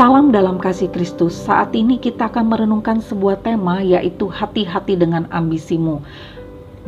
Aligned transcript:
Salam 0.00 0.32
dalam 0.32 0.56
kasih 0.56 0.88
Kristus. 0.88 1.36
Saat 1.36 1.76
ini 1.76 2.00
kita 2.00 2.32
akan 2.32 2.48
merenungkan 2.48 3.04
sebuah 3.04 3.44
tema 3.44 3.84
yaitu 3.84 4.32
hati-hati 4.32 4.96
dengan 4.96 5.28
ambisimu. 5.28 6.00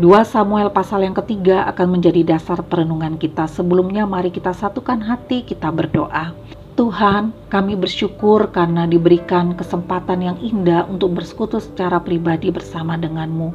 2 0.00 0.08
Samuel 0.24 0.72
pasal 0.72 1.04
yang 1.04 1.12
ketiga 1.12 1.68
akan 1.68 2.00
menjadi 2.00 2.24
dasar 2.24 2.64
perenungan 2.64 3.20
kita. 3.20 3.44
Sebelumnya 3.52 4.08
mari 4.08 4.32
kita 4.32 4.56
satukan 4.56 5.04
hati, 5.04 5.44
kita 5.44 5.68
berdoa. 5.68 6.32
Tuhan, 6.72 7.36
kami 7.52 7.76
bersyukur 7.76 8.48
karena 8.48 8.88
diberikan 8.88 9.60
kesempatan 9.60 10.32
yang 10.32 10.40
indah 10.40 10.88
untuk 10.88 11.12
bersekutu 11.20 11.60
secara 11.60 12.00
pribadi 12.00 12.48
bersama 12.48 12.96
denganmu. 12.96 13.52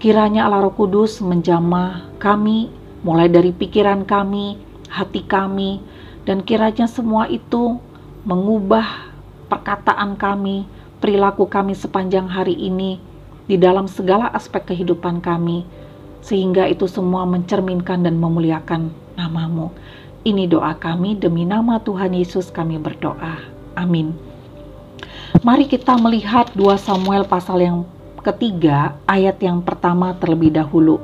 Kiranya 0.00 0.48
Allah 0.48 0.64
Roh 0.64 0.72
Kudus 0.72 1.20
menjamah 1.20 2.16
kami, 2.16 2.72
mulai 3.04 3.28
dari 3.28 3.52
pikiran 3.52 4.08
kami, 4.08 4.56
hati 4.88 5.20
kami, 5.28 5.84
dan 6.24 6.40
kiranya 6.40 6.88
semua 6.88 7.28
itu 7.28 7.89
mengubah 8.24 9.10
perkataan 9.48 10.14
kami, 10.14 10.68
perilaku 11.00 11.48
kami 11.48 11.72
sepanjang 11.74 12.28
hari 12.28 12.54
ini 12.54 13.00
di 13.50 13.58
dalam 13.58 13.90
segala 13.90 14.30
aspek 14.30 14.70
kehidupan 14.70 15.18
kami, 15.18 15.66
sehingga 16.22 16.68
itu 16.68 16.86
semua 16.86 17.26
mencerminkan 17.26 18.04
dan 18.04 18.20
memuliakan 18.20 18.92
namamu. 19.18 19.74
Ini 20.20 20.46
doa 20.46 20.76
kami 20.76 21.16
demi 21.16 21.48
nama 21.48 21.80
Tuhan 21.80 22.12
Yesus 22.12 22.52
kami 22.52 22.76
berdoa. 22.76 23.40
Amin. 23.74 24.12
Mari 25.40 25.64
kita 25.64 25.96
melihat 25.96 26.52
2 26.52 26.76
Samuel 26.76 27.24
pasal 27.24 27.64
yang 27.64 27.78
ketiga 28.20 29.00
ayat 29.08 29.40
yang 29.40 29.64
pertama 29.64 30.12
terlebih 30.20 30.52
dahulu. 30.52 31.00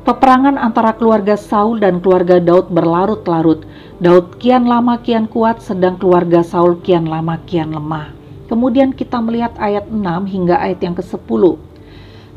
Peperangan 0.00 0.56
antara 0.56 0.96
keluarga 0.96 1.36
Saul 1.36 1.76
dan 1.76 2.00
keluarga 2.00 2.40
Daud 2.40 2.72
berlarut-larut. 2.72 3.68
Daud 4.00 4.40
kian 4.40 4.64
lama 4.64 4.96
kian 4.96 5.28
kuat 5.28 5.60
sedang 5.60 6.00
keluarga 6.00 6.40
Saul 6.40 6.80
kian 6.80 7.04
lama 7.04 7.36
kian 7.44 7.68
lemah. 7.68 8.16
Kemudian 8.48 8.96
kita 8.96 9.20
melihat 9.20 9.52
ayat 9.60 9.92
6 9.92 10.00
hingga 10.24 10.56
ayat 10.56 10.80
yang 10.80 10.96
ke-10. 10.96 11.60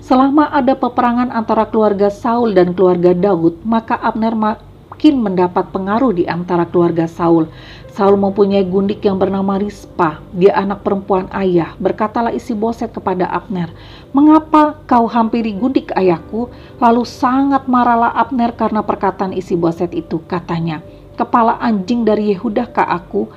Selama 0.04 0.52
ada 0.52 0.76
peperangan 0.76 1.32
antara 1.32 1.64
keluarga 1.64 2.12
Saul 2.12 2.52
dan 2.52 2.76
keluarga 2.76 3.16
Daud, 3.16 3.64
maka 3.64 3.96
Abner 3.96 4.36
makin 5.04 5.20
mendapat 5.20 5.68
pengaruh 5.76 6.16
di 6.16 6.24
antara 6.32 6.64
keluarga 6.64 7.12
Saul. 7.12 7.52
Saul 7.92 8.16
mempunyai 8.16 8.64
gundik 8.64 9.04
yang 9.04 9.20
bernama 9.20 9.60
Rispa, 9.60 10.24
dia 10.32 10.56
anak 10.56 10.80
perempuan 10.80 11.28
ayah. 11.36 11.76
Berkatalah 11.76 12.32
isi 12.32 12.56
boset 12.56 12.96
kepada 12.96 13.28
Abner, 13.28 13.68
Mengapa 14.16 14.80
kau 14.88 15.12
hampiri 15.12 15.60
gundik 15.60 15.92
ayahku? 16.00 16.48
Lalu 16.80 17.04
sangat 17.04 17.68
marahlah 17.68 18.16
Abner 18.16 18.56
karena 18.56 18.80
perkataan 18.80 19.36
isi 19.36 19.60
boset 19.60 19.92
itu. 19.92 20.24
Katanya, 20.24 20.80
kepala 21.20 21.60
anjing 21.60 22.08
dari 22.08 22.32
Yehuda 22.32 22.72
kah 22.72 22.88
aku? 22.88 23.28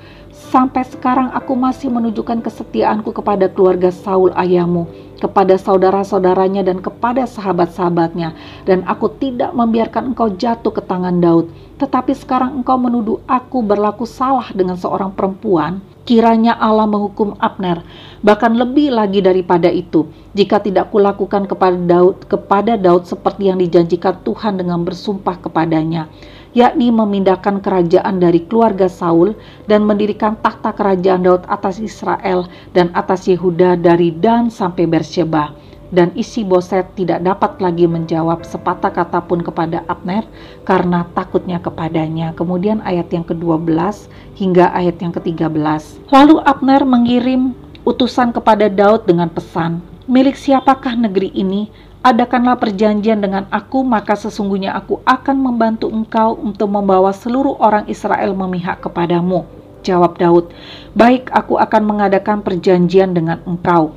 Sampai 0.47 0.87
sekarang 0.87 1.35
aku 1.35 1.59
masih 1.59 1.91
menunjukkan 1.91 2.39
kesetiaanku 2.47 3.11
kepada 3.11 3.51
keluarga 3.51 3.91
Saul 3.91 4.31
ayahmu 4.39 5.07
kepada 5.17 5.57
saudara-saudaranya 5.57 6.63
dan 6.65 6.85
kepada 6.85 7.25
sahabat-sahabatnya, 7.25 8.37
dan 8.69 8.85
aku 8.85 9.09
tidak 9.17 9.57
membiarkan 9.57 10.13
engkau 10.13 10.29
jatuh 10.37 10.73
ke 10.73 10.85
tangan 10.85 11.19
Daud. 11.19 11.49
Tetapi 11.81 12.13
sekarang 12.17 12.61
engkau 12.61 12.77
menuduh 12.81 13.21
aku 13.29 13.61
berlaku 13.65 14.05
salah 14.09 14.49
dengan 14.53 14.77
seorang 14.77 15.13
perempuan. 15.13 15.81
Kiranya 16.07 16.55
Allah 16.55 16.87
menghukum 16.87 17.35
Abner, 17.43 17.83
bahkan 18.23 18.55
lebih 18.55 18.95
lagi 18.95 19.19
daripada 19.19 19.67
itu, 19.67 20.07
jika 20.39 20.63
tidak 20.63 20.95
kulakukan 20.95 21.51
kepada 21.51 21.75
Daud, 21.75 22.31
kepada 22.31 22.79
Daud 22.79 23.11
seperti 23.11 23.51
yang 23.51 23.59
dijanjikan 23.59 24.23
Tuhan 24.23 24.63
dengan 24.63 24.87
bersumpah 24.87 25.43
kepadanya 25.43 26.07
yakni 26.57 26.89
memindahkan 26.89 27.61
kerajaan 27.61 28.17
dari 28.17 28.41
keluarga 28.49 28.89
Saul 28.89 29.37
dan 29.69 29.85
mendirikan 29.85 30.41
takhta 30.41 30.73
kerajaan 30.73 31.29
Daud 31.29 31.45
atas 31.53 31.77
Israel 31.77 32.49
dan 32.73 32.89
atas 32.97 33.29
Yehuda 33.29 33.77
dari 33.77 34.17
Dan 34.17 34.49
sampai 34.49 34.89
Bersheba. 34.89 35.53
Dan 35.87 36.11
isi 36.19 36.43
Boset 36.43 36.99
tidak 36.99 37.23
dapat 37.23 37.63
lagi 37.63 37.87
menjawab 37.87 38.43
sepatah 38.43 38.91
kata 38.91 39.23
pun 39.23 39.39
kepada 39.39 39.87
Abner 39.87 40.27
karena 40.67 41.07
takutnya 41.15 41.63
kepadanya. 41.63 42.35
Kemudian 42.35 42.83
ayat 42.83 43.07
yang 43.15 43.23
ke-12 43.23 44.11
hingga 44.35 44.75
ayat 44.75 44.99
yang 44.99 45.15
ke-13. 45.15 46.11
Lalu 46.11 46.43
Abner 46.43 46.83
mengirim 46.83 47.55
utusan 47.87 48.35
kepada 48.35 48.67
Daud 48.67 49.07
dengan 49.07 49.31
pesan, 49.31 49.79
Milik 50.07 50.39
siapakah 50.39 50.95
negeri 50.95 51.35
ini 51.35 51.67
adakanlah 52.07 52.55
perjanjian 52.55 53.19
dengan 53.19 53.51
aku, 53.51 53.83
maka 53.83 54.15
sesungguhnya 54.15 54.79
aku 54.79 55.03
akan 55.03 55.43
membantu 55.43 55.91
engkau 55.91 56.39
untuk 56.39 56.71
membawa 56.71 57.11
seluruh 57.11 57.59
orang 57.59 57.91
Israel 57.91 58.31
memihak 58.31 58.79
kepadamu. 58.79 59.43
Jawab 59.83 60.15
Daud, 60.15 60.55
baik 60.95 61.35
aku 61.35 61.59
akan 61.59 61.83
mengadakan 61.83 62.47
perjanjian 62.47 63.11
dengan 63.11 63.43
engkau. 63.43 63.91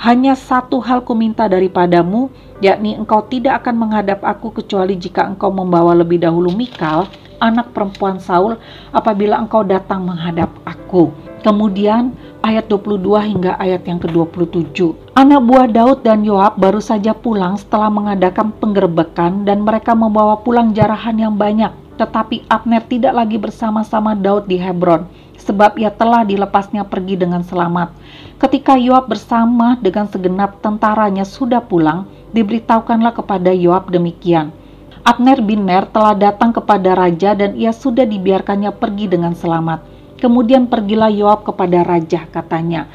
Hanya 0.00 0.32
satu 0.32 0.80
hal 0.80 1.04
ku 1.04 1.12
minta 1.12 1.44
daripadamu, 1.52 2.32
yakni 2.64 2.96
engkau 2.96 3.28
tidak 3.28 3.60
akan 3.64 3.76
menghadap 3.76 4.24
aku 4.24 4.56
kecuali 4.56 4.96
jika 4.96 5.28
engkau 5.28 5.52
membawa 5.52 5.92
lebih 5.92 6.16
dahulu 6.16 6.48
Mikal, 6.56 7.12
anak 7.44 7.76
perempuan 7.76 8.16
Saul, 8.16 8.56
apabila 8.96 9.36
engkau 9.36 9.60
datang 9.60 10.08
menghadap 10.08 10.48
aku. 10.64 11.12
Kemudian 11.44 12.16
ayat 12.40 12.66
22 12.72 13.04
hingga 13.30 13.52
ayat 13.60 13.84
yang 13.84 14.00
ke-27. 14.00 14.96
Anak 15.14 15.40
buah 15.44 15.68
Daud 15.68 16.02
dan 16.02 16.24
Yoab 16.24 16.56
baru 16.56 16.80
saja 16.80 17.12
pulang 17.12 17.60
setelah 17.60 17.92
mengadakan 17.92 18.52
penggerbekan 18.56 19.44
dan 19.44 19.62
mereka 19.62 19.92
membawa 19.92 20.40
pulang 20.40 20.72
jarahan 20.72 21.16
yang 21.16 21.34
banyak. 21.36 21.70
Tetapi 22.00 22.48
Abner 22.48 22.80
tidak 22.88 23.12
lagi 23.12 23.36
bersama-sama 23.36 24.16
Daud 24.16 24.48
di 24.48 24.56
Hebron, 24.56 25.04
sebab 25.36 25.76
ia 25.76 25.92
telah 25.92 26.24
dilepasnya 26.24 26.88
pergi 26.88 27.20
dengan 27.20 27.44
selamat. 27.44 27.92
Ketika 28.40 28.80
Yoab 28.80 29.12
bersama 29.12 29.76
dengan 29.76 30.08
segenap 30.08 30.64
tentaranya 30.64 31.28
sudah 31.28 31.60
pulang, 31.60 32.08
diberitahukanlah 32.32 33.12
kepada 33.12 33.52
Yoab 33.52 33.92
demikian. 33.92 34.48
Abner 35.04 35.40
bin 35.44 35.64
Ner 35.64 35.88
telah 35.88 36.12
datang 36.12 36.52
kepada 36.52 36.92
raja 36.92 37.32
dan 37.32 37.56
ia 37.56 37.72
sudah 37.72 38.04
dibiarkannya 38.04 38.72
pergi 38.76 39.08
dengan 39.08 39.32
selamat. 39.32 39.99
Kemudian 40.20 40.68
pergilah 40.68 41.08
Yoab 41.08 41.48
kepada 41.48 41.80
raja, 41.80 42.28
katanya, 42.28 42.86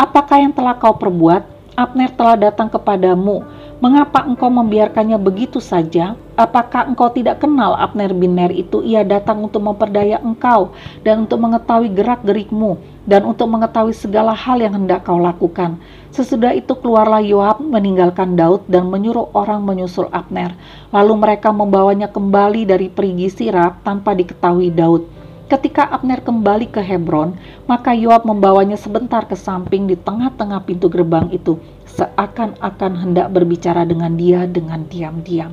Apakah 0.00 0.40
yang 0.40 0.56
telah 0.56 0.80
kau 0.80 0.96
perbuat? 0.96 1.60
Abner 1.76 2.08
telah 2.12 2.36
datang 2.36 2.72
kepadamu. 2.72 3.44
Mengapa 3.80 4.24
engkau 4.24 4.52
membiarkannya 4.52 5.16
begitu 5.16 5.60
saja? 5.60 6.12
Apakah 6.36 6.88
engkau 6.88 7.08
tidak 7.08 7.40
kenal 7.40 7.72
Abner 7.76 8.12
bin 8.12 8.36
Ner 8.36 8.52
itu? 8.52 8.84
Ia 8.84 9.04
datang 9.04 9.40
untuk 9.44 9.64
memperdaya 9.64 10.20
engkau 10.20 10.72
dan 11.00 11.24
untuk 11.24 11.40
mengetahui 11.40 11.88
gerak-gerikmu 11.92 12.76
dan 13.08 13.24
untuk 13.24 13.48
mengetahui 13.48 13.96
segala 13.96 14.36
hal 14.36 14.60
yang 14.60 14.76
hendak 14.76 15.04
kau 15.08 15.16
lakukan. 15.16 15.80
Sesudah 16.12 16.52
itu 16.52 16.76
keluarlah 16.76 17.24
Yoab 17.24 17.64
meninggalkan 17.64 18.36
Daud 18.36 18.68
dan 18.68 18.88
menyuruh 18.88 19.32
orang 19.32 19.64
menyusul 19.64 20.08
Abner. 20.12 20.52
Lalu 20.92 21.12
mereka 21.16 21.48
membawanya 21.52 22.12
kembali 22.12 22.68
dari 22.68 22.88
perigi 22.88 23.28
Sirap 23.28 23.80
tanpa 23.84 24.12
diketahui 24.12 24.72
Daud. 24.72 25.19
Ketika 25.50 25.82
Abner 25.90 26.22
kembali 26.22 26.70
ke 26.70 26.78
Hebron, 26.78 27.34
maka 27.66 27.90
Yoab 27.90 28.22
membawanya 28.22 28.78
sebentar 28.78 29.26
ke 29.26 29.34
samping 29.34 29.90
di 29.90 29.98
tengah-tengah 29.98 30.62
pintu 30.62 30.86
gerbang 30.86 31.26
itu, 31.34 31.58
seakan-akan 31.90 32.94
hendak 32.94 33.34
berbicara 33.34 33.82
dengan 33.82 34.14
dia 34.14 34.46
dengan 34.46 34.86
diam-diam. 34.86 35.50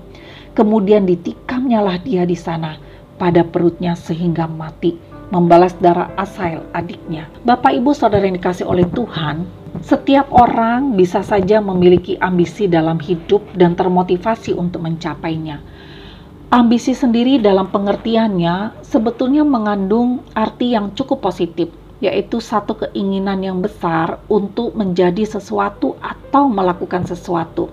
Kemudian 0.53 1.09
ditikamnyalah 1.09 1.97
dia 2.05 2.29
di 2.29 2.37
sana 2.37 2.77
pada 3.17 3.41
perutnya 3.41 3.97
sehingga 3.97 4.45
mati, 4.45 5.01
membalas 5.33 5.73
darah 5.81 6.13
Asael 6.13 6.61
adiknya. 6.77 7.25
Bapak 7.41 7.73
Ibu 7.73 7.97
Saudara 7.97 8.29
yang 8.29 8.37
dikasih 8.37 8.69
oleh 8.69 8.85
Tuhan, 8.93 9.49
setiap 9.81 10.29
orang 10.29 10.93
bisa 10.93 11.25
saja 11.25 11.57
memiliki 11.57 12.21
ambisi 12.21 12.69
dalam 12.69 13.01
hidup 13.01 13.41
dan 13.57 13.73
termotivasi 13.73 14.53
untuk 14.53 14.85
mencapainya 14.85 15.57
Ambisi 16.47 16.95
sendiri 16.95 17.43
dalam 17.43 17.67
pengertiannya 17.75 18.79
sebetulnya 18.79 19.43
mengandung 19.43 20.23
arti 20.31 20.71
yang 20.71 20.95
cukup 20.95 21.19
positif, 21.19 21.67
yaitu 21.99 22.39
satu 22.39 22.71
keinginan 22.87 23.43
yang 23.43 23.59
besar 23.59 24.23
untuk 24.31 24.71
menjadi 24.71 25.27
sesuatu 25.27 25.99
atau 25.99 26.47
melakukan 26.47 27.03
sesuatu. 27.03 27.67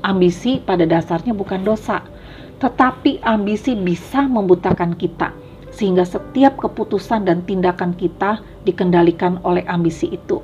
Ambisi 0.00 0.64
pada 0.64 0.88
dasarnya 0.88 1.36
bukan 1.36 1.60
dosa, 1.60 2.00
tetapi 2.56 3.20
ambisi 3.20 3.76
bisa 3.76 4.24
membutakan 4.24 4.96
kita, 4.96 5.36
sehingga 5.68 6.08
setiap 6.08 6.56
keputusan 6.56 7.28
dan 7.28 7.44
tindakan 7.44 7.92
kita 7.92 8.40
dikendalikan 8.64 9.44
oleh 9.44 9.60
ambisi 9.68 10.08
itu. 10.08 10.40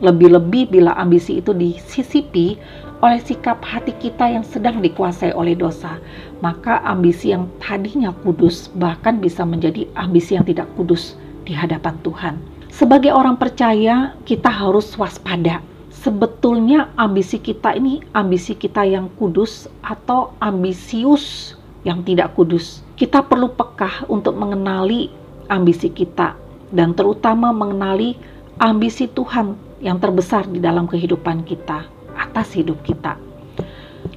Lebih-lebih 0.00 0.72
bila 0.72 0.96
ambisi 0.96 1.44
itu 1.44 1.52
disisipi 1.52 2.56
oleh 3.00 3.20
sikap 3.20 3.60
hati 3.64 3.96
kita 3.96 4.28
yang 4.28 4.44
sedang 4.44 4.80
dikuasai 4.80 5.32
oleh 5.32 5.56
dosa, 5.56 6.00
maka 6.44 6.80
ambisi 6.84 7.32
yang 7.32 7.48
tadinya 7.60 8.12
kudus 8.24 8.68
bahkan 8.76 9.20
bisa 9.20 9.44
menjadi 9.44 9.88
ambisi 9.96 10.36
yang 10.36 10.44
tidak 10.44 10.68
kudus 10.76 11.16
di 11.44 11.52
hadapan 11.52 11.96
Tuhan. 12.04 12.34
Sebagai 12.72 13.12
orang 13.12 13.36
percaya, 13.36 14.16
kita 14.24 14.48
harus 14.48 14.96
waspada. 14.96 15.60
Sebetulnya 15.90 16.88
ambisi 16.96 17.36
kita 17.36 17.76
ini 17.76 18.00
ambisi 18.16 18.56
kita 18.56 18.88
yang 18.88 19.12
kudus 19.20 19.68
atau 19.84 20.32
ambisius 20.40 21.56
yang 21.84 22.00
tidak 22.08 22.32
kudus. 22.32 22.80
Kita 22.96 23.20
perlu 23.20 23.52
pekah 23.52 24.08
untuk 24.08 24.32
mengenali 24.32 25.12
ambisi 25.52 25.92
kita 25.92 26.36
dan 26.72 26.96
terutama 26.96 27.52
mengenali 27.52 28.16
ambisi 28.62 29.10
Tuhan 29.12 29.58
yang 29.80 29.96
terbesar 29.98 30.44
di 30.46 30.60
dalam 30.60 30.84
kehidupan 30.86 31.44
kita, 31.44 31.88
atas 32.16 32.52
hidup 32.54 32.80
kita. 32.84 33.16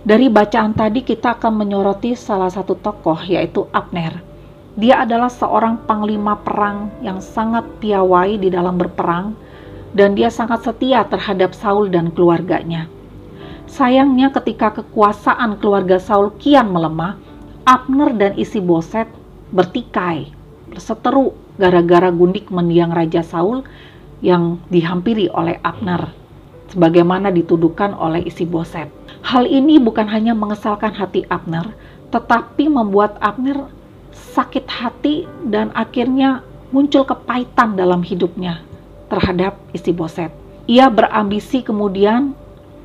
Dari 0.03 0.27
bacaan 0.27 0.75
tadi 0.75 1.03
kita 1.03 1.39
akan 1.39 1.63
menyoroti 1.63 2.15
salah 2.15 2.51
satu 2.51 2.75
tokoh 2.75 3.23
yaitu 3.23 3.67
Abner. 3.71 4.19
Dia 4.75 5.07
adalah 5.07 5.31
seorang 5.31 5.87
panglima 5.87 6.35
perang 6.39 6.91
yang 6.99 7.23
sangat 7.23 7.63
piawai 7.79 8.35
di 8.35 8.51
dalam 8.51 8.75
berperang 8.75 9.31
dan 9.95 10.17
dia 10.17 10.27
sangat 10.27 10.65
setia 10.65 11.05
terhadap 11.07 11.55
Saul 11.55 11.87
dan 11.87 12.09
keluarganya. 12.11 12.89
Sayangnya 13.69 14.33
ketika 14.33 14.75
kekuasaan 14.81 15.61
keluarga 15.61 16.01
Saul 16.01 16.35
kian 16.41 16.73
melemah, 16.73 17.15
Abner 17.63 18.11
dan 18.11 18.33
isi 18.35 18.59
Boset 18.59 19.07
bertikai, 19.55 20.33
berseteru 20.67 21.31
gara-gara 21.55 22.09
gundik 22.09 22.49
mendiang 22.49 22.91
Raja 22.91 23.21
Saul 23.21 23.63
yang 24.23 24.63
dihampiri 24.71 25.27
oleh 25.35 25.59
Abner, 25.61 26.09
sebagaimana 26.71 27.29
dituduhkan 27.29 27.91
oleh 27.93 28.23
isi 28.23 28.47
Boset. 28.47 28.87
Hal 29.21 29.45
ini 29.45 29.77
bukan 29.77 30.07
hanya 30.07 30.31
mengesalkan 30.31 30.95
hati 30.95 31.27
Abner, 31.27 31.75
tetapi 32.09 32.71
membuat 32.71 33.19
Abner 33.19 33.67
sakit 34.15 34.65
hati 34.71 35.27
dan 35.43 35.75
akhirnya 35.75 36.41
muncul 36.71 37.03
kepahitan 37.03 37.75
dalam 37.75 38.01
hidupnya 38.01 38.63
terhadap 39.11 39.59
isi 39.75 39.91
Boset. 39.91 40.31
Ia 40.65 40.87
berambisi 40.87 41.59
kemudian 41.59 42.31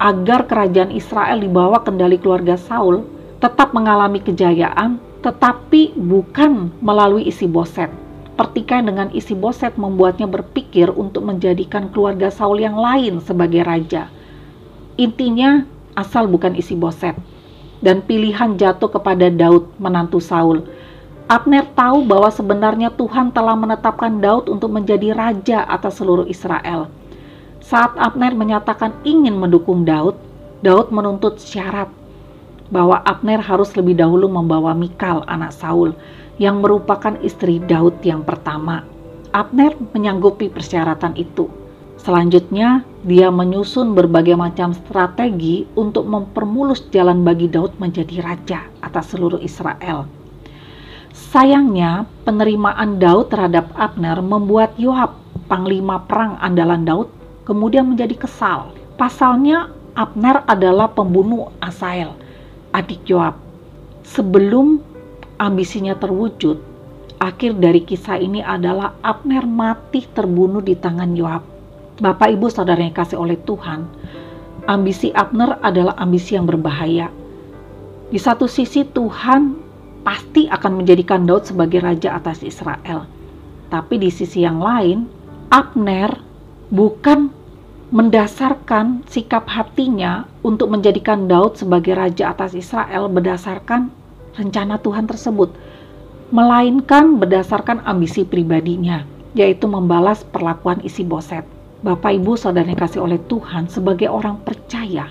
agar 0.02 0.50
kerajaan 0.50 0.90
Israel 0.90 1.38
di 1.38 1.48
bawah 1.48 1.86
kendali 1.86 2.18
keluarga 2.18 2.58
Saul 2.58 3.06
tetap 3.38 3.70
mengalami 3.70 4.18
kejayaan, 4.18 4.98
tetapi 5.22 5.94
bukan 5.94 6.74
melalui 6.82 7.30
isi 7.30 7.46
Boset. 7.46 8.07
Pertikaian 8.38 8.86
dengan 8.86 9.10
isi 9.10 9.34
Boset 9.34 9.74
membuatnya 9.74 10.30
berpikir 10.30 10.94
untuk 10.94 11.26
menjadikan 11.26 11.90
keluarga 11.90 12.30
Saul 12.30 12.62
yang 12.62 12.78
lain 12.78 13.18
sebagai 13.18 13.66
raja. 13.66 14.06
Intinya, 14.94 15.66
asal 15.98 16.30
bukan 16.30 16.54
isi 16.54 16.78
Boset. 16.78 17.18
Dan 17.82 18.06
pilihan 18.06 18.54
jatuh 18.54 18.94
kepada 18.94 19.26
Daud, 19.26 19.74
menantu 19.82 20.22
Saul 20.22 20.62
Abner 21.28 21.68
tahu 21.76 22.08
bahwa 22.08 22.32
sebenarnya 22.32 22.88
Tuhan 22.88 23.36
telah 23.36 23.52
menetapkan 23.52 24.16
Daud 24.16 24.48
untuk 24.48 24.72
menjadi 24.72 25.12
raja 25.12 25.60
atas 25.68 26.00
seluruh 26.00 26.24
Israel. 26.24 26.88
Saat 27.60 28.00
Abner 28.00 28.32
menyatakan 28.32 28.96
ingin 29.04 29.36
mendukung 29.36 29.84
Daud, 29.84 30.16
Daud 30.64 30.88
menuntut 30.88 31.36
syarat 31.36 31.92
bahwa 32.72 33.04
Abner 33.04 33.44
harus 33.44 33.76
lebih 33.76 34.00
dahulu 34.00 34.24
membawa 34.24 34.72
Mikal, 34.72 35.20
anak 35.28 35.52
Saul, 35.52 35.92
yang 36.38 36.62
merupakan 36.62 37.18
istri 37.20 37.58
Daud 37.58 38.00
yang 38.06 38.22
pertama. 38.22 38.86
Abner 39.34 39.76
menyanggupi 39.92 40.48
persyaratan 40.48 41.18
itu. 41.18 41.50
Selanjutnya, 41.98 42.86
dia 43.02 43.28
menyusun 43.28 43.92
berbagai 43.92 44.38
macam 44.38 44.70
strategi 44.72 45.66
untuk 45.74 46.06
mempermulus 46.06 46.86
jalan 46.94 47.26
bagi 47.26 47.50
Daud 47.50 47.76
menjadi 47.82 48.22
raja 48.22 48.64
atas 48.80 49.12
seluruh 49.12 49.42
Israel. 49.42 50.06
Sayangnya, 51.10 52.06
penerimaan 52.22 53.02
Daud 53.02 53.34
terhadap 53.34 53.74
Abner 53.74 54.22
membuat 54.22 54.78
Yoab, 54.78 55.18
panglima 55.50 56.00
perang 56.06 56.38
andalan 56.38 56.86
Daud, 56.86 57.10
kemudian 57.42 57.90
menjadi 57.90 58.14
kesal. 58.14 58.72
Pasalnya, 58.94 59.68
Abner 59.98 60.46
adalah 60.46 60.88
pembunuh 60.94 61.50
Asael, 61.58 62.14
adik 62.70 63.02
Yoab. 63.10 63.34
Sebelum 64.06 64.80
ambisinya 65.38 65.94
terwujud, 65.94 66.58
akhir 67.22 67.56
dari 67.58 67.86
kisah 67.86 68.18
ini 68.18 68.42
adalah 68.42 68.98
Abner 69.00 69.46
mati 69.46 70.04
terbunuh 70.10 70.60
di 70.60 70.74
tangan 70.74 71.14
Yoab. 71.14 71.42
Bapak 71.98 72.30
Ibu 72.30 72.46
Saudara 72.50 72.78
yang 72.78 72.94
kasih 72.94 73.18
oleh 73.18 73.38
Tuhan, 73.42 73.86
ambisi 74.66 75.10
Abner 75.14 75.58
adalah 75.62 75.94
ambisi 75.98 76.34
yang 76.34 76.46
berbahaya. 76.46 77.10
Di 78.10 78.18
satu 78.18 78.46
sisi 78.46 78.86
Tuhan 78.86 79.58
pasti 80.06 80.46
akan 80.46 80.82
menjadikan 80.82 81.26
Daud 81.26 81.46
sebagai 81.46 81.82
raja 81.82 82.14
atas 82.14 82.42
Israel. 82.42 83.06
Tapi 83.68 83.94
di 83.98 84.10
sisi 84.14 84.46
yang 84.46 84.62
lain, 84.62 85.10
Abner 85.50 86.22
bukan 86.70 87.34
mendasarkan 87.88 89.08
sikap 89.08 89.48
hatinya 89.48 90.28
untuk 90.44 90.68
menjadikan 90.68 91.24
Daud 91.24 91.56
sebagai 91.56 91.96
raja 91.96 92.36
atas 92.36 92.52
Israel 92.52 93.08
berdasarkan 93.08 93.97
rencana 94.38 94.78
Tuhan 94.78 95.10
tersebut, 95.10 95.50
melainkan 96.30 97.18
berdasarkan 97.18 97.82
ambisi 97.82 98.22
pribadinya, 98.22 99.02
yaitu 99.34 99.66
membalas 99.66 100.22
perlakuan 100.22 100.78
isi 100.86 101.02
boset. 101.02 101.42
Bapak 101.82 102.14
Ibu 102.16 102.38
Saudara 102.38 102.70
yang 102.70 102.78
kasih 102.78 103.02
oleh 103.02 103.18
Tuhan 103.26 103.66
sebagai 103.66 104.06
orang 104.06 104.38
percaya, 104.46 105.10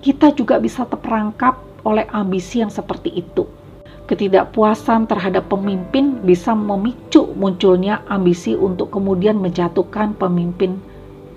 kita 0.00 0.32
juga 0.32 0.56
bisa 0.56 0.88
terperangkap 0.88 1.60
oleh 1.84 2.08
ambisi 2.12 2.60
yang 2.64 2.72
seperti 2.72 3.12
itu 3.12 3.48
Ketidakpuasan 4.10 5.06
terhadap 5.06 5.46
pemimpin 5.46 6.18
bisa 6.26 6.50
memicu 6.50 7.30
munculnya 7.38 8.02
ambisi 8.10 8.58
untuk 8.58 8.90
kemudian 8.90 9.38
menjatuhkan 9.38 10.18
pemimpin 10.18 10.82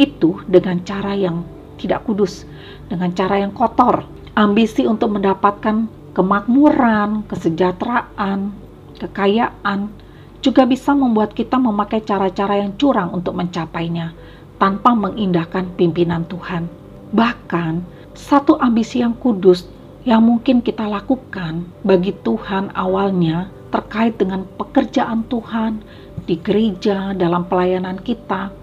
itu 0.01 0.41
dengan 0.49 0.81
cara 0.81 1.13
yang 1.13 1.45
tidak 1.77 2.01
kudus, 2.09 2.49
dengan 2.89 3.13
cara 3.13 3.45
yang 3.45 3.53
kotor. 3.53 4.09
Ambisi 4.33 4.89
untuk 4.89 5.13
mendapatkan 5.13 5.85
kemakmuran, 6.13 7.25
kesejahteraan, 7.25 8.53
kekayaan 9.01 9.89
juga 10.45 10.63
bisa 10.69 10.93
membuat 10.93 11.33
kita 11.33 11.57
memakai 11.57 12.05
cara-cara 12.05 12.61
yang 12.61 12.77
curang 12.77 13.09
untuk 13.11 13.33
mencapainya 13.33 14.13
tanpa 14.61 14.93
mengindahkan 14.93 15.73
pimpinan 15.73 16.23
Tuhan. 16.29 16.69
Bahkan, 17.13 17.73
satu 18.13 18.61
ambisi 18.61 19.01
yang 19.01 19.17
kudus 19.17 19.65
yang 20.05 20.21
mungkin 20.21 20.61
kita 20.61 20.85
lakukan 20.85 21.65
bagi 21.81 22.13
Tuhan 22.21 22.75
awalnya 22.75 23.49
terkait 23.73 24.19
dengan 24.21 24.45
pekerjaan 24.59 25.25
Tuhan 25.31 25.81
di 26.29 26.37
gereja 26.37 27.15
dalam 27.17 27.47
pelayanan 27.49 27.97
kita 28.03 28.53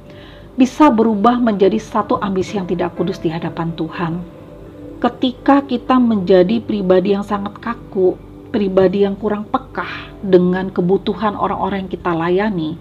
bisa 0.55 0.93
berubah 0.93 1.41
menjadi 1.41 1.81
satu 1.81 2.21
ambisi 2.21 2.61
yang 2.61 2.69
tidak 2.69 2.95
kudus 2.95 3.19
di 3.19 3.33
hadapan 3.33 3.73
Tuhan. 3.75 4.40
Ketika 5.01 5.65
kita 5.65 5.97
menjadi 5.97 6.61
pribadi 6.61 7.17
yang 7.17 7.25
sangat 7.25 7.57
kaku, 7.57 8.21
pribadi 8.53 9.09
yang 9.09 9.17
kurang 9.17 9.49
pekah 9.49 10.13
dengan 10.21 10.69
kebutuhan 10.69 11.33
orang-orang 11.41 11.89
yang 11.89 11.93
kita 11.97 12.13
layani, 12.13 12.77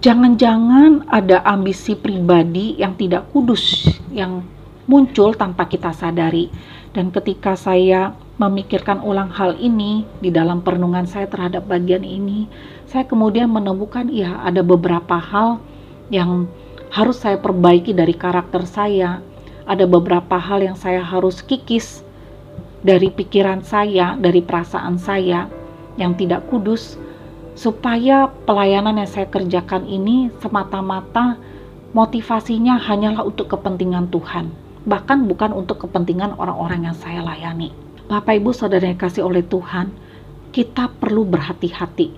jangan-jangan 0.00 1.04
ada 1.12 1.44
ambisi 1.44 1.92
pribadi 1.92 2.80
yang 2.80 2.96
tidak 2.96 3.28
kudus 3.36 3.84
yang 4.08 4.40
muncul 4.88 5.36
tanpa 5.36 5.68
kita 5.68 5.92
sadari 5.92 6.48
dan 6.92 7.08
ketika 7.08 7.56
saya 7.56 8.12
memikirkan 8.36 9.00
ulang 9.00 9.32
hal 9.32 9.56
ini 9.56 10.04
di 10.20 10.28
dalam 10.28 10.60
perenungan 10.60 11.08
saya 11.08 11.24
terhadap 11.24 11.64
bagian 11.64 12.04
ini, 12.04 12.48
saya 12.84 13.08
kemudian 13.08 13.48
menemukan 13.48 14.08
ya 14.12 14.44
ada 14.44 14.60
beberapa 14.60 15.16
hal 15.16 15.60
yang 16.12 16.48
harus 16.92 17.16
saya 17.16 17.40
perbaiki 17.40 17.96
dari 17.96 18.12
karakter 18.12 18.68
saya. 18.68 19.24
Ada 19.68 19.86
beberapa 19.86 20.38
hal 20.38 20.62
yang 20.64 20.78
saya 20.78 21.02
harus 21.02 21.40
kikis 21.42 22.02
dari 22.82 23.10
pikiran 23.10 23.62
saya, 23.62 24.18
dari 24.18 24.42
perasaan 24.42 24.98
saya 24.98 25.46
yang 25.94 26.18
tidak 26.18 26.48
kudus 26.50 26.98
supaya 27.54 28.32
pelayanan 28.48 28.96
yang 28.96 29.10
saya 29.10 29.28
kerjakan 29.28 29.84
ini 29.84 30.32
semata-mata 30.40 31.36
motivasinya 31.92 32.80
hanyalah 32.80 33.22
untuk 33.28 33.52
kepentingan 33.52 34.08
Tuhan 34.08 34.62
bahkan 34.82 35.22
bukan 35.30 35.54
untuk 35.54 35.86
kepentingan 35.86 36.34
orang-orang 36.38 36.90
yang 36.90 36.96
saya 36.96 37.22
layani. 37.22 37.70
Bapak 38.10 38.42
Ibu 38.42 38.50
Saudara 38.50 38.82
yang 38.82 38.98
kasih 38.98 39.24
oleh 39.24 39.46
Tuhan, 39.46 39.94
kita 40.50 40.90
perlu 40.98 41.22
berhati-hati 41.24 42.12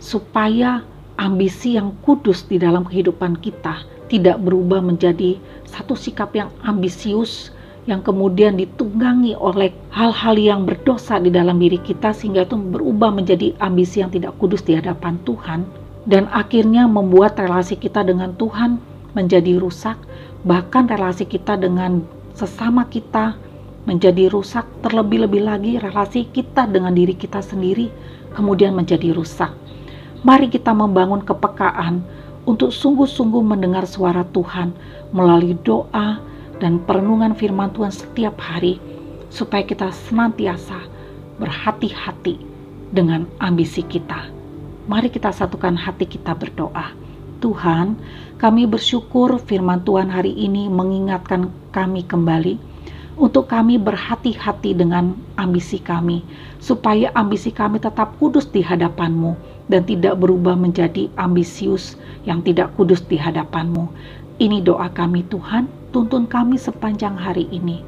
supaya 0.00 0.82
ambisi 1.16 1.76
yang 1.76 1.96
kudus 2.04 2.44
di 2.48 2.60
dalam 2.60 2.84
kehidupan 2.84 3.40
kita 3.40 3.84
tidak 4.06 4.38
berubah 4.40 4.80
menjadi 4.80 5.36
satu 5.66 5.98
sikap 5.98 6.32
yang 6.36 6.52
ambisius 6.62 7.50
yang 7.86 8.02
kemudian 8.02 8.58
ditunggangi 8.58 9.38
oleh 9.38 9.70
hal-hal 9.94 10.34
yang 10.34 10.66
berdosa 10.66 11.22
di 11.22 11.30
dalam 11.30 11.58
diri 11.58 11.78
kita 11.78 12.10
sehingga 12.10 12.46
itu 12.46 12.58
berubah 12.58 13.14
menjadi 13.14 13.54
ambisi 13.62 14.02
yang 14.02 14.10
tidak 14.10 14.34
kudus 14.42 14.62
di 14.66 14.74
hadapan 14.74 15.18
Tuhan 15.22 15.66
dan 16.06 16.26
akhirnya 16.30 16.86
membuat 16.90 17.38
relasi 17.38 17.78
kita 17.78 18.02
dengan 18.02 18.34
Tuhan 18.34 18.78
menjadi 19.14 19.58
rusak 19.58 19.98
bahkan 20.46 20.86
relasi 20.86 21.26
kita 21.26 21.58
dengan 21.58 22.02
sesama 22.36 22.86
kita 22.86 23.38
menjadi 23.86 24.28
rusak, 24.28 24.66
terlebih-lebih 24.82 25.42
lagi 25.46 25.72
relasi 25.78 26.26
kita 26.28 26.66
dengan 26.66 26.92
diri 26.92 27.14
kita 27.14 27.38
sendiri 27.38 27.88
kemudian 28.34 28.74
menjadi 28.74 29.14
rusak. 29.14 29.54
Mari 30.26 30.50
kita 30.50 30.74
membangun 30.74 31.22
kepekaan 31.22 32.02
untuk 32.50 32.74
sungguh-sungguh 32.74 33.46
mendengar 33.46 33.86
suara 33.86 34.26
Tuhan 34.34 34.74
melalui 35.14 35.54
doa 35.62 36.18
dan 36.58 36.82
perenungan 36.82 37.38
firman 37.38 37.70
Tuhan 37.70 37.94
setiap 37.94 38.34
hari 38.42 38.82
supaya 39.30 39.62
kita 39.62 39.86
senantiasa 39.94 40.82
berhati-hati 41.38 42.42
dengan 42.90 43.30
ambisi 43.38 43.86
kita. 43.86 44.26
Mari 44.90 45.14
kita 45.14 45.30
satukan 45.30 45.78
hati 45.78 46.10
kita 46.10 46.34
berdoa. 46.34 46.90
Tuhan, 47.38 47.94
kami 48.42 48.66
bersyukur 48.66 49.38
firman 49.38 49.86
Tuhan 49.86 50.10
hari 50.10 50.34
ini 50.34 50.66
mengingatkan 50.66 51.54
kami 51.70 52.02
kembali 52.02 52.58
untuk 53.14 53.46
kami 53.46 53.78
berhati-hati 53.78 54.74
dengan 54.74 55.14
ambisi 55.38 55.78
kami, 55.78 56.26
supaya 56.58 57.14
ambisi 57.14 57.54
kami 57.54 57.78
tetap 57.78 58.18
kudus 58.18 58.50
di 58.50 58.60
hadapan-Mu 58.60 59.55
dan 59.66 59.82
tidak 59.86 60.18
berubah 60.18 60.54
menjadi 60.54 61.10
ambisius 61.18 61.98
yang 62.26 62.42
tidak 62.42 62.74
kudus 62.78 63.02
di 63.02 63.18
hadapan-Mu. 63.18 63.90
Ini 64.36 64.60
doa 64.62 64.92
kami 64.92 65.24
Tuhan, 65.26 65.66
tuntun 65.90 66.28
kami 66.28 66.60
sepanjang 66.60 67.16
hari 67.16 67.48
ini. 67.50 67.82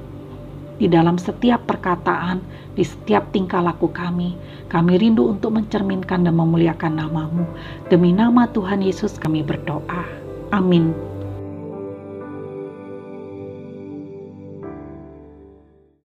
Di 0.78 0.87
dalam 0.87 1.18
setiap 1.18 1.66
perkataan, 1.66 2.38
di 2.78 2.87
setiap 2.87 3.35
tingkah 3.35 3.58
laku 3.58 3.90
kami, 3.90 4.38
kami 4.70 4.94
rindu 4.94 5.26
untuk 5.26 5.58
mencerminkan 5.58 6.23
dan 6.23 6.38
memuliakan 6.38 7.02
namamu. 7.02 7.44
Demi 7.90 8.14
nama 8.14 8.47
Tuhan 8.47 8.78
Yesus 8.78 9.18
kami 9.18 9.42
berdoa. 9.42 10.06
Amin. 10.54 11.08